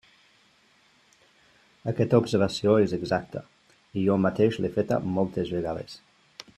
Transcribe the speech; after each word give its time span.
Aquesta 1.91 2.21
observació 2.23 2.73
és 2.87 2.97
exacta, 2.99 3.43
i 4.01 4.09
jo 4.09 4.19
mateix 4.27 4.61
l'he 4.63 4.73
feta 4.81 5.03
moltes 5.19 5.57
vegades. 5.59 6.01